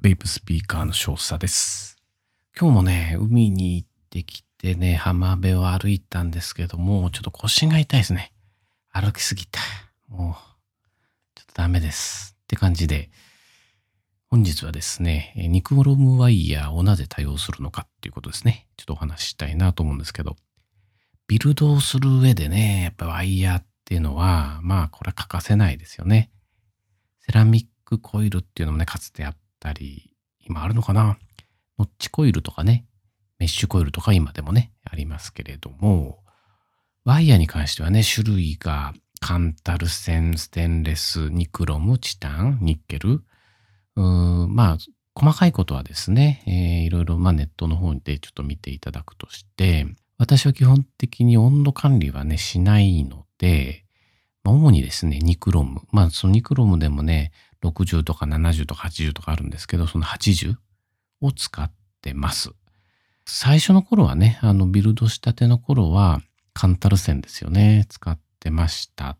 [0.00, 1.96] ベイプスピーカーの少佐です。
[2.56, 8.32] 今日もね、海に行ってきてね、浜辺を歩いたんですけども、ちょっと腰が痛いですね。
[8.92, 9.60] 歩きすぎた。
[10.06, 10.34] もう、
[11.34, 12.36] ちょっとダメです。
[12.44, 13.10] って感じで、
[14.28, 18.68] 本日はですね、ニクロムワイヤーをなぜ多用するのかっていうことですね。
[18.76, 20.36] ちょっとお話ししたいなと思うんですけど、
[21.26, 26.30] ビルドをする上でね、やっぱワイヤーっていうのは、まあこれは欠かせないですよね。
[27.18, 31.18] セラミックコイルっていうのもね、かつてあってたり、今あるのかな？
[31.78, 32.86] ノッチコイルとかね、
[33.38, 36.18] メッシュコイルとか今でもね、ありますけれども、
[37.04, 43.10] ワイヤーに関してはね、種類がカンタルセン、ステンレス、ニクロム、チタン、ニッケル。
[43.14, 44.78] うーんまあ、
[45.14, 49.86] 細かいことはですね、えー、いろいろまあネットの方でちょっと見ていただくとして、
[50.18, 53.84] 私は基本的に温度管理はね、しないので、
[54.44, 55.82] まあ主にですね、ニクロム。
[55.90, 60.56] まあ、そのニクロムでもね、60とか70とか80とかあるんですけど、その80
[61.20, 61.70] を使っ
[62.02, 62.50] てます。
[63.26, 66.20] 最初の頃はね、あの、ビルドしたての頃は、
[66.54, 69.18] カンタル線ですよね、使ってましたっ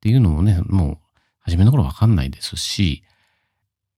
[0.00, 0.98] ていうのもね、もう、
[1.40, 3.02] 初めの頃わかんないですし、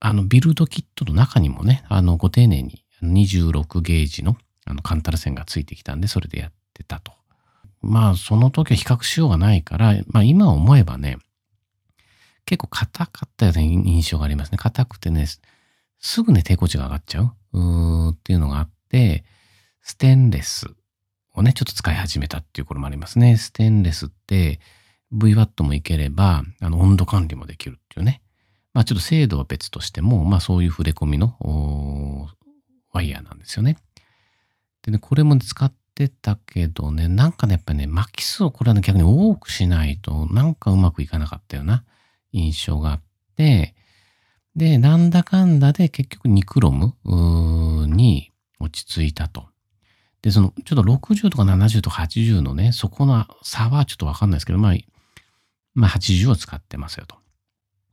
[0.00, 7.12] あの、ビルドキットの中にもね、あの、ご丁寧に26ゲージのあのカンタル線がついてきたんで、それでやってたと。
[7.80, 11.16] まあ、その時は比較しようがないから、まあ今思えばね、
[12.48, 14.56] 結構硬かったような印象がありますね。
[14.56, 15.26] 硬くてね、
[15.98, 17.34] すぐね、抵抗値が上がっちゃう？
[17.52, 19.24] うっていうのがあって、
[19.82, 20.66] ステンレス
[21.34, 23.36] をね、ちょっと使い始めたっていう頃もありますね。
[23.36, 24.60] ステンレスって
[25.12, 28.22] VW もいければ、あの、温度管理もできるっていうね。
[28.72, 31.36] まあちょっと精度は別としても、まあそういう触れ込みの
[32.92, 33.76] ワイヤーなんですよね。
[34.82, 41.84] でね、これも使ってたけどね、なんかね、やっぱね、巻き数をこれはね、逆に多くしないと、なんかうまくいかなかったよな。
[42.32, 43.02] 印象があっ
[43.36, 43.74] て、
[44.56, 46.94] で、なんだかんだで結局ニクロム
[47.86, 49.46] に落ち着いたと。
[50.22, 54.74] で、その、ちょっと60とか70とか80のね、そこの差はちょっとわかんないですけど、まあ、
[55.74, 57.16] まあ80を使ってますよと。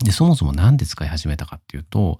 [0.04, 2.18] で、そもそもなんで使い始めたかっていうと、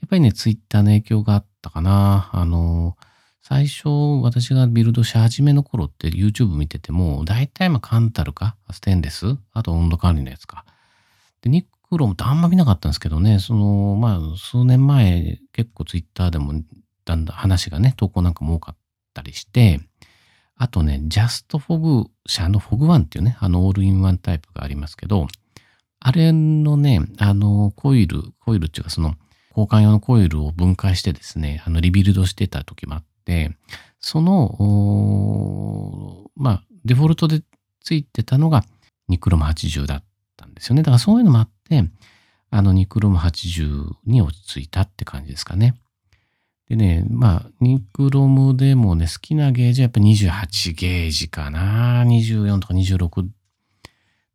[0.00, 2.30] やっぱりね、ツイッターの影響があったかな。
[2.32, 2.96] あの、
[3.40, 3.88] 最初
[4.22, 10.64] 私がビルドし始めの頃って YouTube 見てても、大体まあカンタルか、ステンレス、あと温度管理のやつか。
[11.42, 16.52] で、ニクロムってあんま見なかったんですけどね、その、まあ、数年前、結構ツイッターでも
[17.04, 18.76] だんだん話がね、投稿なんかも多かっ
[19.14, 19.80] たりして、
[20.56, 25.26] あとね、ジャストフォグ社のフォグワンっていうね、あのオールインワンタイプがありますけど、
[26.00, 29.14] あれのね、あの、コイル、コイルっていうかその、
[29.50, 33.56] 交換用のコイルを分解してですね、あの、リビルドしてた時もあって、
[33.98, 34.56] その、
[36.36, 37.42] まあ、デフォルトで
[37.82, 38.64] ついてたのが
[39.08, 40.04] ニクロム80だっ
[40.40, 40.82] ったんですよね。
[40.82, 41.84] だからそういうのもあって、
[42.50, 45.74] あのニクロム80に落ち着いたって感じですかね。
[46.68, 52.04] でね、まあ、ニクロムでもね、好きなゲージはやっぱ28ゲージかな。
[52.04, 53.28] 24とか26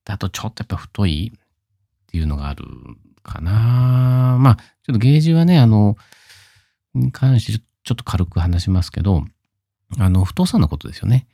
[0.04, 1.40] だとちょっとやっぱ太いっ
[2.08, 2.66] ていうのがある
[3.24, 4.38] かな。
[4.40, 5.98] まあ、ちょっとゲージはね、あの、
[6.94, 9.26] に関してちょっと軽く話しますけど、
[9.98, 11.28] あの、太さのことですよね。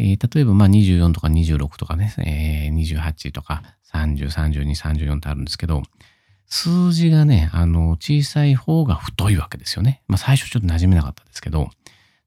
[0.00, 3.62] えー、例えばまあ24とか26とかね、えー、28とか
[3.92, 5.82] 30、32、34ってあるんですけど、
[6.46, 10.02] 数字がね、あの、小さい方が太いわけですよね。
[10.08, 11.68] まあ最初ちょっと馴染めなかったですけど、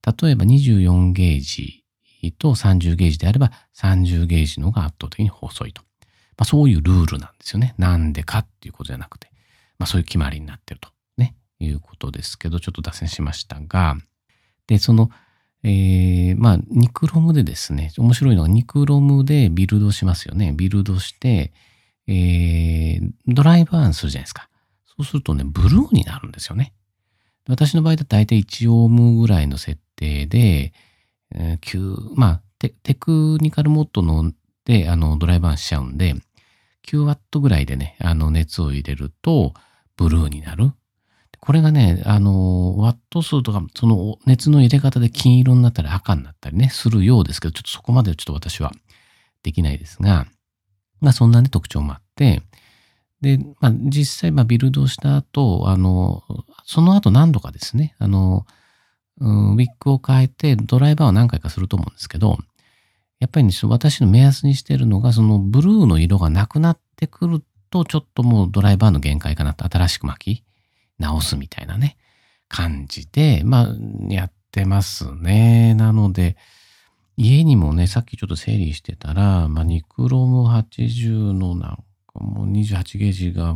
[0.05, 1.83] 例えば24ゲージ
[2.37, 5.81] と30ゲージであれば30ゲージの方が圧倒的に細いと。
[6.37, 7.73] まあそういうルールなんですよね。
[7.79, 9.31] なんでかっていうことじゃなくて、
[9.79, 13.97] まあそういう決まりになってるとね、いうことですけど、ちょっと脱線しましたが、
[14.67, 15.09] で、その、
[15.63, 20.53] えー、まあ、ニクロムでですね、面白いのがニクロムでビルドしますよね。
[20.55, 21.53] ビルドして、
[22.07, 24.49] えー、ドライバーンするじゃないですか。
[24.85, 26.73] そうするとね、ブルーになるんですよね。
[27.47, 30.73] 私の場合だと大体1オームぐらいの設定で、
[31.33, 34.31] えー、まあテ、テクニカルモッドの
[34.65, 36.15] であのドライバーンしちゃうんで、
[36.87, 39.53] 9ワットぐらいでね、あの熱を入れると
[39.95, 40.71] ブルーになる。
[41.43, 48.71] これがね、あの、ワット数とか、その熱の入れ方で金色になったり赤になったりね、するようですけど、ちょっとそこまでちょっと私は
[49.43, 50.25] できないですが、
[51.01, 52.41] まあそんなね、特徴もあって、
[53.19, 56.23] で、まあ実際、まあビルドした後、あの、
[56.63, 58.45] その後何度かですね、あの、
[59.19, 62.37] うん、ウィッグを変えてドライバーを何回かすると思うんですけど、
[63.19, 70.43] やっぱりね、私の目安にしてるのが、そのブルーの色がなくなってくると、ちょっともうドライバーの限界かなと、新しく巻き
[71.03, 71.97] 直すみたいなね、
[72.47, 73.67] 感じで、まあ、
[74.09, 75.73] やってますね。
[75.75, 76.37] なので、
[77.17, 81.75] 家にもね、さっきちょっと整理してたら、まあ、ニクロム80のなん
[82.07, 83.53] かもう28ゲージが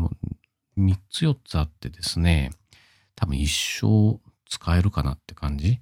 [0.77, 2.51] 3つ4つあってですね、
[3.15, 3.51] 多分一
[3.81, 5.79] 生使えるかなって感じ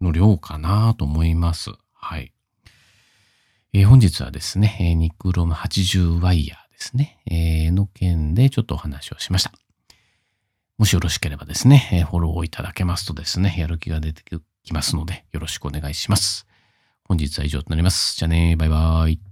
[0.00, 1.70] の量かなと思います。
[1.92, 2.32] はい。
[3.74, 9.52] えー、本日はですね、ニクロム80ワイヤーですね、えー、の件でちょっとお話をしました。
[10.78, 14.22] もしよろしければですね、えフォローをいただけますとですね、やる気が出て
[14.62, 16.46] きますので、よろしくお願いします。
[17.02, 18.16] 本日は以上となります。
[18.16, 19.27] じゃあね、バイバーイ。